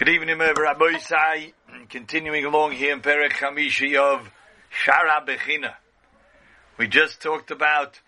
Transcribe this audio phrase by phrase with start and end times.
[0.00, 1.52] Good evening, Rabbi Isai.
[1.90, 4.30] Continuing along here in Perek Hamishi of
[4.82, 5.74] Shara Bechina.
[6.78, 8.00] We just talked about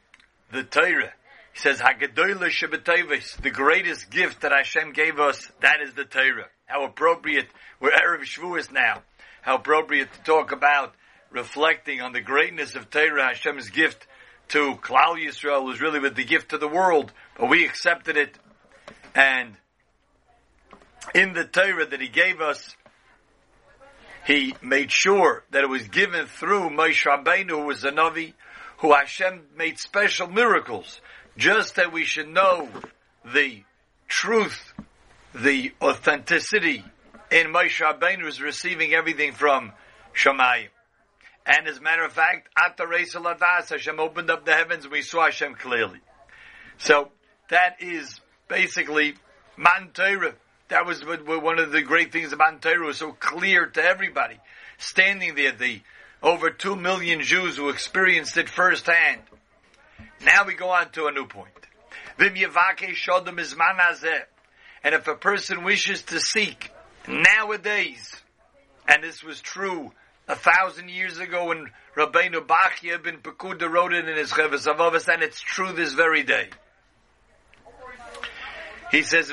[0.51, 1.13] the Torah.
[1.53, 6.47] He says, Hagadoyle Shabbatayvis, the greatest gift that Hashem gave us, that is the Torah.
[6.65, 9.03] How appropriate, we're Erev Shavuos now,
[9.43, 10.95] how appropriate to talk about
[11.31, 14.07] reflecting on the greatness of Torah, Hashem's gift
[14.49, 18.39] to Klal Yisrael was really with the gift to the world, but we accepted it,
[19.15, 19.57] and
[21.15, 22.75] in the Torah that he gave us,
[24.27, 28.35] he made sure that it was given through Moshe Rabbeinu, who was a Navi,
[28.79, 31.01] who Hashem made special miracles,
[31.37, 32.69] just that we should know
[33.25, 33.63] the
[34.09, 34.73] truth,
[35.35, 36.85] the authenticity
[37.31, 39.73] in Moshe Rabbeinu is receiving everything from
[40.15, 40.69] Shemayim.
[41.45, 44.93] And as a matter of fact, at the Ladas, Hashem opened up the heavens and
[44.93, 45.99] we saw Hashem clearly.
[46.79, 47.11] So
[47.49, 49.15] that is basically
[49.57, 50.35] Man Torah.
[50.73, 54.39] That was one of the great things about Torah was so clear to everybody.
[54.79, 55.83] Standing there, the
[56.23, 59.21] over two million Jews who experienced it firsthand.
[60.25, 61.53] Now we go on to a new point.
[62.19, 62.39] And
[64.95, 66.71] if a person wishes to seek
[67.07, 68.17] nowadays,
[68.89, 69.93] and this was true
[70.27, 75.07] a thousand years ago when Rabbeinu Bachya ben Pekuda wrote it in his Cheves Avavas,
[75.13, 76.49] and it's true this very day.
[78.91, 79.31] He says,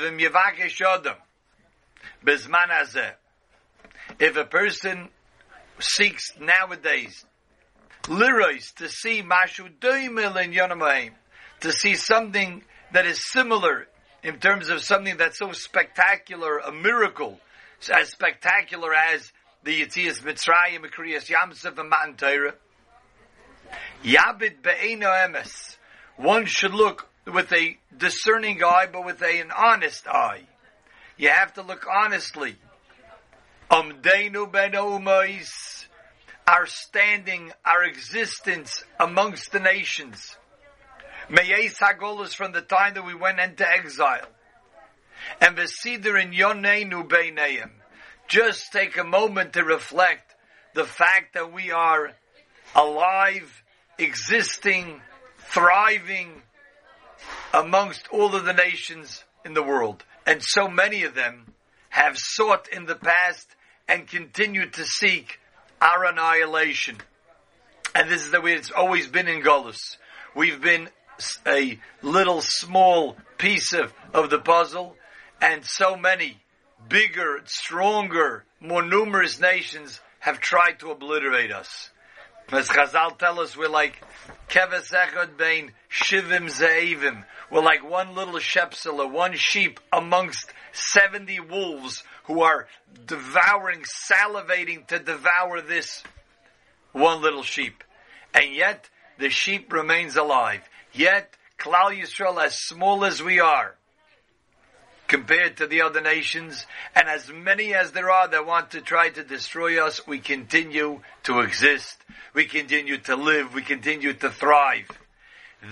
[2.24, 3.12] Bezman.
[4.18, 5.08] If a person
[5.78, 7.24] seeks nowadays
[8.04, 11.12] lirois to see mashu doimil in yonamayim,
[11.60, 12.62] to see something
[12.92, 13.86] that is similar
[14.22, 17.38] in terms of something that's so spectacular, a miracle,
[17.92, 19.32] as spectacular as
[19.64, 22.54] the Yitzias Mitzrayim, Kriyas Yam Suf, and Matan Torah.
[24.02, 25.76] Yabit be'eno emes.
[26.16, 30.42] One should look with a discerning eye, but with a, an honest eye.
[31.20, 32.56] You have to look honestly.
[36.48, 40.38] Our standing, our existence amongst the nations.
[41.28, 44.28] Meyes Hagolas from the time that we went into exile.
[45.42, 47.68] And Vesider in Yoneinu Beineim.
[48.26, 50.34] Just take a moment to reflect
[50.72, 52.12] the fact that we are
[52.74, 53.62] alive,
[53.98, 55.02] existing,
[55.36, 56.40] thriving
[57.52, 61.46] amongst all of the nations in the world and so many of them
[61.88, 63.46] have sought in the past
[63.88, 65.40] and continue to seek
[65.80, 66.96] our annihilation.
[67.94, 69.96] And this is the way it's always been in Golis.
[70.34, 70.88] We've been
[71.46, 74.96] a little small piece of, of the puzzle,
[75.40, 76.38] and so many
[76.88, 81.90] bigger, stronger, more numerous nations have tried to obliterate us.
[82.52, 84.02] As Chazal tell us, we're like
[84.48, 87.24] keves echad bein shivim ze'evim.
[87.48, 92.66] We're like one little shepsela, one sheep amongst 70 wolves who are
[93.06, 96.02] devouring, salivating to devour this
[96.90, 97.84] one little sheep.
[98.34, 100.62] And yet, the sheep remains alive.
[100.92, 103.76] Yet, Klal Yisrael, as small as we are,
[105.10, 109.08] compared to the other nations, and as many as there are that want to try
[109.08, 111.98] to destroy us, we continue to exist.
[112.32, 113.52] We continue to live.
[113.52, 114.86] We continue to thrive.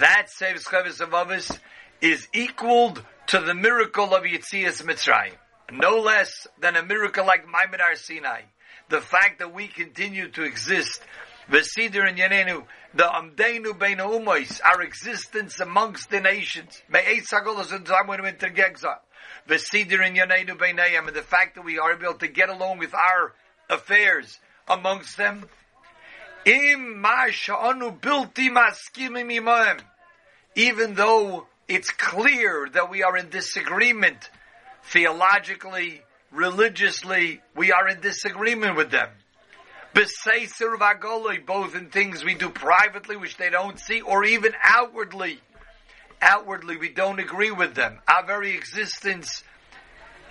[0.00, 1.56] That saves Chavis of us
[2.00, 5.36] is equaled to the miracle of Yitzias Mitzrayim.
[5.70, 8.40] No less than a miracle like Maimon Sinai.
[8.88, 11.00] The fact that we continue to exist,
[11.50, 12.64] Vesidir and Yanenu,
[12.94, 16.82] the Amdeinu Bein Umois, our existence amongst the nations.
[16.90, 18.96] May Me'ez Sagolos and Zamwenu Intergegza.
[19.48, 22.94] Vesidir and Yanenu Beinayam, and the fact that we are able to get along with
[22.94, 23.32] our
[23.70, 24.38] affairs
[24.68, 25.46] amongst them,
[26.46, 27.02] even
[30.94, 34.30] though it's clear that we are in disagreement
[34.84, 39.08] theologically, religiously, we are in disagreement with them.
[39.94, 45.40] Both in things we do privately, which they don't see, or even outwardly.
[46.20, 47.98] Outwardly, we don't agree with them.
[48.08, 49.44] Our very existence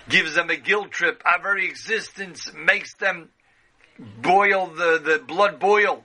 [0.08, 1.22] gives them a guilt trip.
[1.24, 3.30] Our very existence makes them
[3.98, 6.04] boil the, the blood boil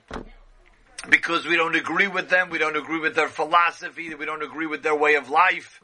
[1.08, 4.66] because we don't agree with them, we don't agree with their philosophy, we don't agree
[4.66, 5.80] with their way of life.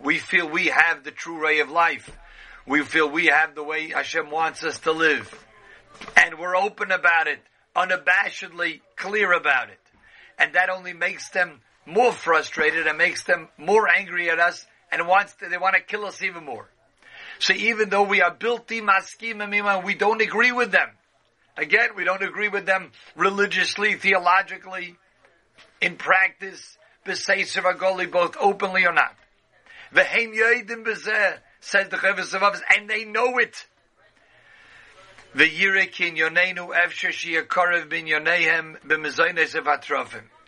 [0.00, 2.10] We feel we have the true way of life.
[2.66, 5.46] We feel we have the way Hashem wants us to live.
[6.16, 7.40] And we're open about it,
[7.74, 9.80] unabashedly clear about it.
[10.38, 15.06] And that only makes them more frustrated and makes them more angry at us and
[15.06, 16.68] wants to, they want to kill us even more.
[17.38, 20.88] So even though we are built maskim we don't agree with them.
[21.56, 24.96] Again, we don't agree with them religiously, theologically,
[25.80, 29.14] in practice, b'seiser agoli, both openly or not.
[29.94, 33.66] V'heim yoidim b'zeh, says the Chavis and they know it.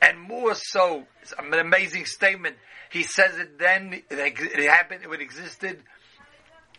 [0.02, 2.56] And more so, it's an amazing statement.
[2.90, 5.82] He says it then, it happened, it existed,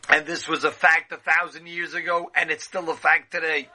[0.07, 3.69] and this was a fact a thousand years ago, and it's still a fact today.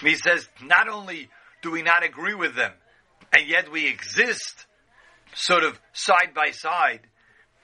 [0.00, 1.28] He says, not only
[1.62, 2.72] do we not agree with them,
[3.32, 4.66] and yet we exist,
[5.34, 7.00] sort of side by side.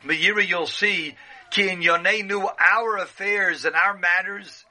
[0.04, 1.14] Me'yira, you'll see,
[1.50, 4.64] ki in yonenu, our affairs and our matters,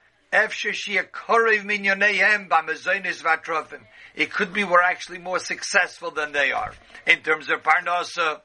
[4.17, 6.73] it could be we're actually more successful than they are.
[7.05, 8.41] In terms of Parnasa,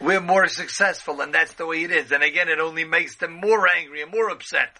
[0.00, 2.12] we're more successful, and that's the way it is.
[2.12, 4.70] And again, it only makes them more angry and more upset.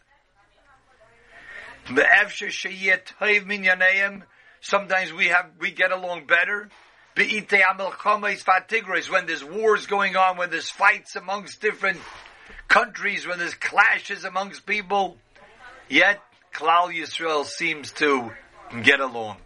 [4.61, 6.69] Sometimes we have we get along better.
[7.17, 11.99] When there's wars going on, when there's fights amongst different
[12.69, 15.17] countries, when there's clashes amongst people,
[15.88, 16.20] Yet,
[16.52, 18.31] Klal Yisrael seems to
[18.82, 19.38] get along.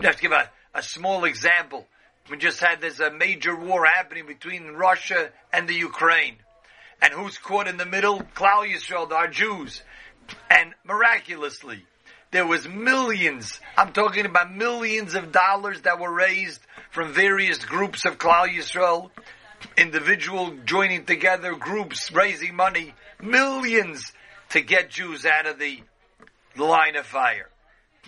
[0.00, 1.86] Just to give a, a small example.
[2.30, 6.36] We just had there's a major war happening between Russia and the Ukraine.
[7.02, 8.20] And who's caught in the middle?
[8.20, 9.82] Klal Yisrael, our Jews.
[10.48, 11.84] And miraculously,
[12.30, 16.60] there was millions, I'm talking about millions of dollars that were raised
[16.92, 19.10] from various groups of Klal Yisrael,
[19.76, 24.12] individual joining together, groups raising money, millions
[24.50, 25.80] to get Jews out of the
[26.56, 27.48] line of fire.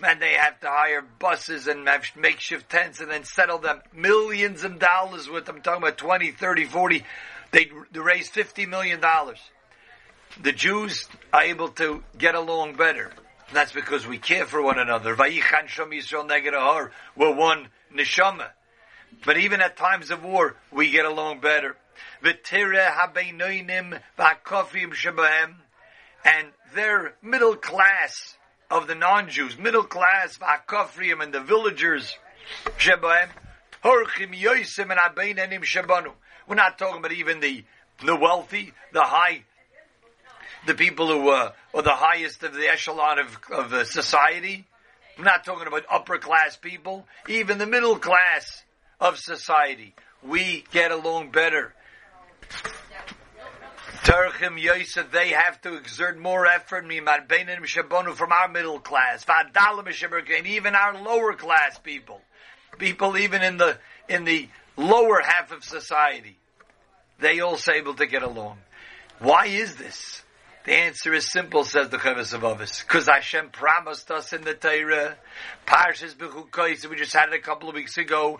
[0.03, 4.63] And they have to hire buses and have makeshift tents and then settle them millions
[4.63, 5.57] of dollars with them.
[5.57, 7.03] I'm talking about 20, 30, 40.
[7.51, 9.39] They, raise 50 million dollars.
[10.41, 13.11] The Jews are able to get along better.
[13.47, 15.15] And that's because we care for one another.
[15.15, 18.47] We're one neshama.
[19.25, 21.77] But even at times of war, we get along better.
[26.25, 28.35] And their middle class
[28.69, 32.17] of the non-Jews, middle class V'akofriim and the villagers,
[32.77, 33.29] Shebaim,
[33.83, 36.13] Horchim and.
[36.47, 37.63] We're not talking about even the
[38.03, 39.43] the wealthy, the high,
[40.65, 44.65] the people who uh, are the highest of the echelon of, of the society.
[45.17, 48.63] I'm not talking about upper class people, even the middle class
[48.99, 49.93] of society.
[50.23, 51.73] We get along better.
[54.03, 59.25] Terchim Yosef, they have to exert more effort from our middle class,
[60.45, 62.21] even our lower class people,
[62.77, 63.77] people even in the
[64.09, 66.37] in the lower half of society,
[67.19, 68.57] they also able to get along.
[69.19, 70.21] Why is this?
[70.65, 72.81] The answer is simple, says the Chavis of Avis.
[72.81, 75.17] Because Hashem promised us in the Torah,
[75.65, 78.39] Parshas Bechukos, we just had it a couple of weeks ago,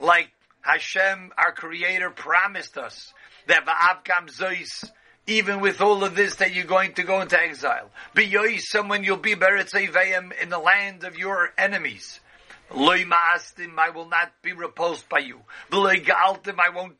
[0.00, 0.30] like
[0.60, 3.12] Hashem, our Creator, promised us
[3.46, 4.90] that va'avkam zois,
[5.26, 7.90] even with all of this, that you're going to go into exile.
[8.14, 12.20] Be someone you'll be beretzevayim in the land of your enemies.
[12.74, 15.40] Loy ma'astim, I will not be repulsed by you.
[15.70, 16.96] Ga'altim, I won't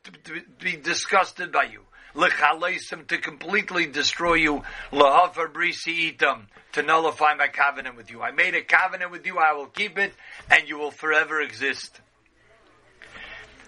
[0.59, 1.83] be disgusted by you.
[2.15, 4.63] L'chaleisim, to completely destroy you.
[4.93, 8.23] L'hafer brisi itam, to nullify my covenant with you.
[8.23, 10.15] I made a covenant with you, I will keep it,
[10.51, 12.01] and you will forever exist.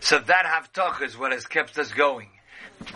[0.00, 2.28] So that Haftach is what has kept us going.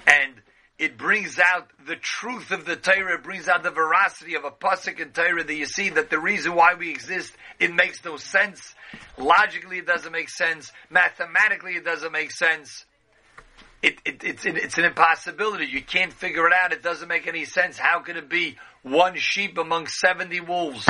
[0.06, 0.34] And
[0.78, 4.50] it brings out the truth of the Torah, it brings out the veracity of a
[4.50, 8.16] Pasuk in Torah that you see that the reason why we exist, it makes no
[8.16, 8.74] sense.
[9.18, 10.72] Logically it doesn't make sense.
[10.90, 12.84] Mathematically it doesn't make sense.
[13.82, 15.66] It, it, it's, it's an impossibility.
[15.66, 16.72] You can't figure it out.
[16.72, 17.76] It doesn't make any sense.
[17.76, 20.88] How could it be one sheep among 70 wolves?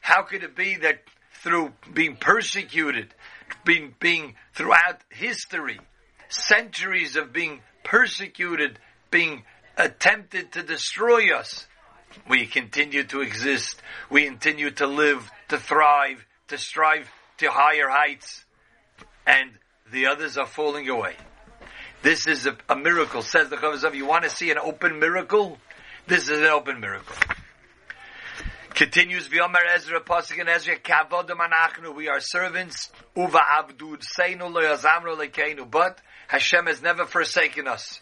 [0.00, 1.04] How could it be that
[1.42, 3.14] through being persecuted,
[3.64, 5.80] being, being throughout history,
[6.28, 8.78] centuries of being persecuted,
[9.10, 9.44] being
[9.76, 11.66] attempted to destroy us.
[12.28, 13.80] We continue to exist.
[14.10, 18.44] We continue to live, to thrive, to strive to higher heights.
[19.26, 19.50] And
[19.90, 21.16] the others are falling away.
[22.02, 23.94] This is a, a miracle, says the Chavazav.
[23.94, 25.58] You want to see an open miracle?
[26.06, 27.14] This is an open miracle.
[28.82, 35.16] Continues V'yomer Ezra, Pasuk and Ezra, Kavodim anachnu, we are servants, uva abdud, seinu Loyazamru
[35.16, 38.00] lekeinu, but Hashem has never forsaken us.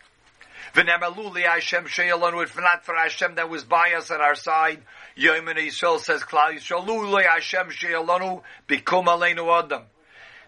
[0.73, 4.81] V'nemalu Hashem sheyalonu, if not for Hashem that was by us at our side,
[5.19, 9.83] Yomen Yisrael says, Klal Yisrael, lu Hashem sheyalonu, bikum aleinu adam.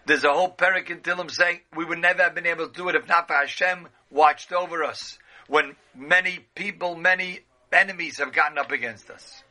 [0.07, 2.89] There's a whole parak in Tillim saying, we would never have been able to do
[2.89, 5.19] it if not for Hashem watched over us.
[5.47, 9.43] When many people, many enemies have gotten up against us.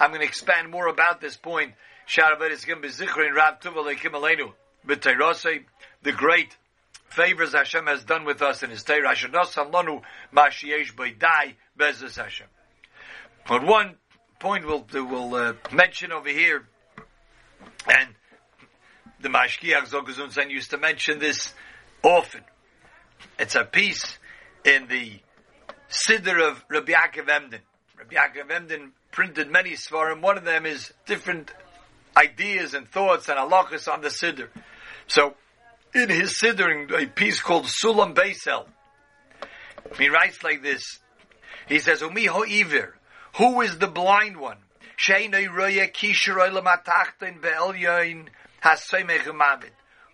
[0.00, 1.74] I'm going to expand more about this point.
[6.02, 6.56] The great
[7.08, 9.14] favors Hashem has done with us in His Torah.
[13.46, 13.96] But one
[14.38, 16.68] point we'll, we'll uh, mention over here,
[17.88, 18.14] and
[19.20, 21.54] the Mashkiach Zogazunzen used to mention this
[22.02, 22.42] often.
[23.38, 24.18] It's a piece
[24.64, 25.20] in the
[25.90, 27.60] Siddur of Rabbi Yaakov Emden.
[27.96, 30.20] Rabbi Yaakov Emden printed many svarim.
[30.20, 31.50] One of them is different
[32.16, 34.48] ideas and thoughts and halachas on the Siddur.
[35.06, 35.34] So,
[35.94, 38.66] in his Siddur, a piece called Sulam Beis El,
[39.98, 40.98] he writes like this.
[41.66, 42.92] He says, Umi ho'ivir,
[43.36, 44.58] who is the blind one?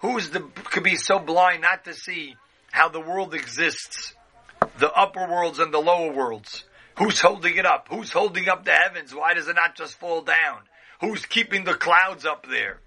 [0.01, 2.37] Who's the could be so blind not to see
[2.71, 4.15] how the world exists,
[4.79, 6.65] the upper worlds and the lower worlds?
[6.99, 7.89] Who's holding it up?
[7.91, 9.15] Who's holding up the heavens?
[9.15, 10.61] Why does it not just fall down?
[11.01, 12.79] Who's keeping the clouds up there?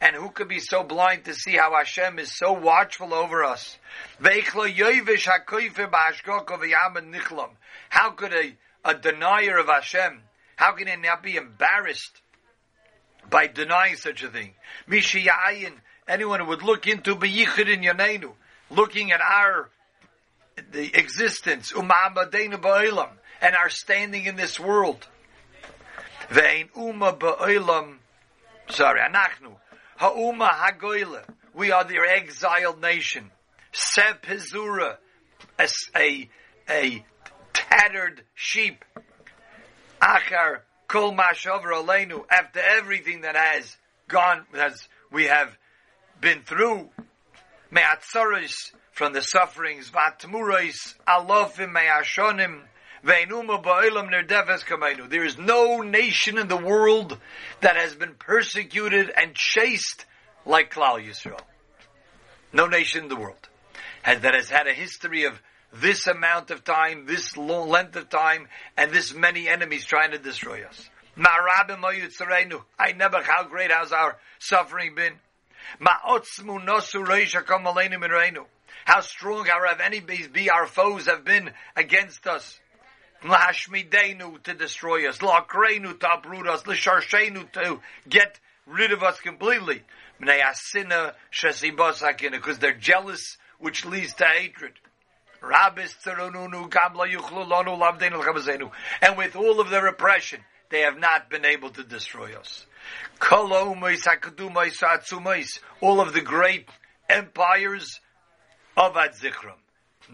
[0.00, 3.78] And who could be so blind to see how Hashem is so watchful over us?
[7.88, 10.20] How could a, a denier of Hashem,
[10.56, 12.20] how can he not be embarrassed
[13.30, 14.54] by denying such a thing?
[16.08, 17.82] Anyone who would look into Beyichid in
[18.70, 19.70] looking at our
[20.72, 25.06] the existence, and our standing in this world.
[26.30, 27.96] Ve'in umma ba'olam,
[28.70, 29.54] sorry, anachnu,
[29.96, 31.22] ha'umma hagoyle,
[31.54, 33.30] we are the exiled nation.
[33.72, 34.96] Seb Pizura,
[35.58, 36.28] a, a,
[36.68, 37.04] a
[37.52, 38.84] tattered sheep.
[40.00, 43.76] Achar kol mashavra aleinu, after everything that has
[44.08, 45.56] gone, as we have
[46.20, 46.90] been through,
[47.70, 52.62] me'atzaris, from the sufferings, vatmurais, alofim me'ashonim,
[53.06, 57.18] there is no nation in the world
[57.60, 60.04] that has been persecuted and chased
[60.44, 61.40] like Klal Yisrael.
[62.52, 63.48] No nation in the world
[64.02, 65.40] has, that has had a history of
[65.72, 70.18] this amount of time, this long length of time, and this many enemies trying to
[70.18, 70.88] destroy us.
[71.18, 75.14] I never, how great has our suffering been?
[78.84, 82.60] How strong our enemies be, our foes have been against us.
[83.22, 89.82] Lahashmidenu to destroy us, Lakrenu to uproot us, Lisharshenu to get rid of us completely.
[90.20, 94.72] Because they're jealous, which leads to hatred.
[99.02, 102.66] And with all of their oppression, they have not been able to destroy us.
[105.80, 106.68] All of the great
[107.08, 108.00] empires
[108.76, 109.58] of Adzikram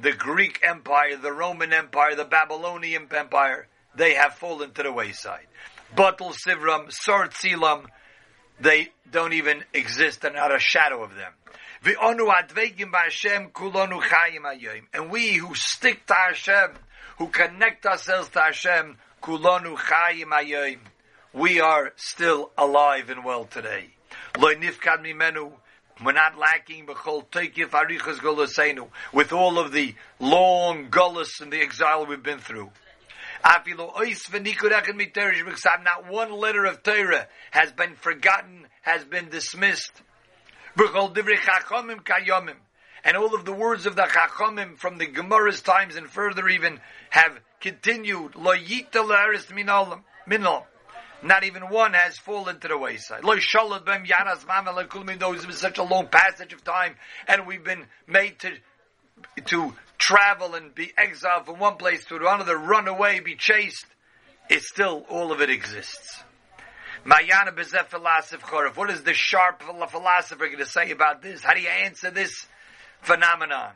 [0.01, 5.47] the Greek Empire, the Roman Empire, the Babylonian Empire, they have fallen to the wayside.
[5.95, 7.87] Batul Sivram, Sartzilam,
[8.61, 11.33] they don't even exist and not a shadow of them.
[14.95, 16.71] And we who stick to Hashem,
[17.19, 20.79] who connect ourselves to Hashem, kulonu chayim
[21.33, 23.87] we are still alive and well today.
[26.03, 26.87] We're not lacking
[29.13, 32.71] with all of the long gullus and the exile we've been through.
[33.45, 33.67] Not
[36.09, 39.93] one letter of Torah has been forgotten, has been dismissed.
[43.05, 46.81] And all of the words of the Chachamim from the Gemara's times and further even
[47.11, 48.35] have continued.
[51.23, 53.23] Not even one has fallen to the wayside.
[53.23, 53.47] Though it's
[55.47, 56.97] been such a long passage of time,
[57.29, 58.53] and we've been made to
[59.47, 63.87] to travel and be exiled from one place to another, run away, be chased.
[64.49, 66.25] It's still all of it exists.
[67.05, 68.43] Mayana bezeh philosoph
[68.77, 71.43] What is the sharp philosopher going to say about this?
[71.43, 72.47] How do you answer this
[73.01, 73.73] phenomenon?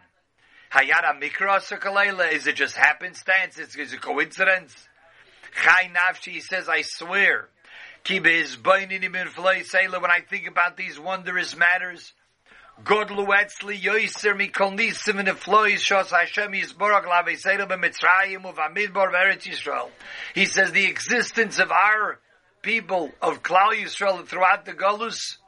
[0.72, 3.58] Hayara mikra Is it just happenstance?
[3.58, 4.88] Is it coincidence?
[5.62, 7.48] Chai Nafshi says, I swear,
[8.08, 8.22] when
[10.10, 12.12] I think about these wondrous matters,
[12.84, 19.88] Godlu etzli yoiser mikol nisim the flois shos Hashem yisborach laveseinu b'mitzrayim uvamidbar v'eretz Yisrael.
[20.34, 22.20] He says the existence of our
[22.60, 25.38] people of Klal Yisrael throughout the Galus,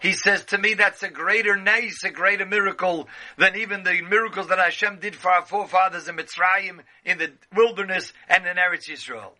[0.00, 4.48] he says to me that's a greater nace, a greater miracle than even the miracles
[4.48, 9.30] that Hashem did for our forefathers in Mitzrayim, in the wilderness, and in Eretz Yisrael.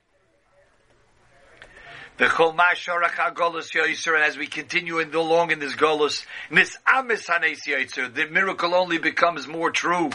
[2.19, 6.26] The Chol Masharach Golus Yoiser, and as we continue in the long in this Golus,
[6.50, 10.11] in this Amis Hanes Yoiser, the miracle only becomes more true.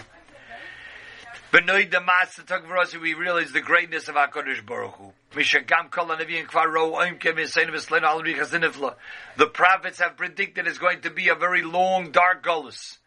[1.51, 5.11] Benoid the Master Tagvarosi, we realize the greatness of HaKadosh Baruch Hu.
[5.31, 8.93] Mishagam Kol HaNevi and Kvar Ro Oim Kem Yisayin V'Slein Al Richazinifla.
[9.37, 12.97] The prophets have predicted it's going to be a very long, dark gullus.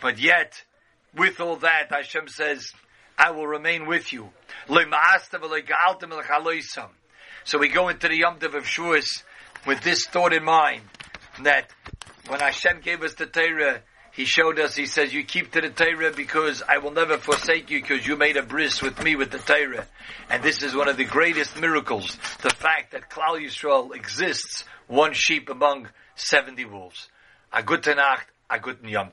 [0.00, 0.64] But yet,
[1.14, 2.72] with all that, Hashem says,
[3.18, 4.30] I will remain with you.
[7.50, 9.24] So we go into the Yom of Shavuos
[9.66, 10.82] with this thought in mind,
[11.42, 11.68] that
[12.28, 13.80] when Hashem gave us the Torah,
[14.12, 17.68] he showed us, he says, you keep to the Torah because I will never forsake
[17.72, 19.84] you because you made a bris with me with the Torah.
[20.28, 25.12] And this is one of the greatest miracles, the fact that Klal Yisrael exists, one
[25.12, 27.08] sheep among 70 wolves.
[27.52, 29.10] A good Nacht, a good Yom.